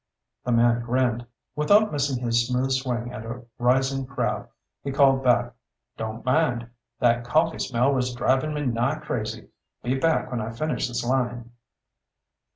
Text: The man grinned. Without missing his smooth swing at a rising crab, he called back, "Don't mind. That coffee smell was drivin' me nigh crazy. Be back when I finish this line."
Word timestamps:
The 0.45 0.51
man 0.51 0.81
grinned. 0.81 1.27
Without 1.55 1.91
missing 1.91 2.23
his 2.23 2.47
smooth 2.47 2.71
swing 2.71 3.13
at 3.13 3.23
a 3.23 3.43
rising 3.59 4.07
crab, 4.07 4.49
he 4.83 4.91
called 4.91 5.23
back, 5.23 5.53
"Don't 5.95 6.25
mind. 6.25 6.67
That 6.97 7.23
coffee 7.23 7.59
smell 7.59 7.93
was 7.93 8.15
drivin' 8.15 8.51
me 8.55 8.65
nigh 8.65 8.95
crazy. 8.97 9.49
Be 9.83 9.93
back 9.93 10.31
when 10.31 10.41
I 10.41 10.53
finish 10.53 10.87
this 10.87 11.05
line." 11.05 11.51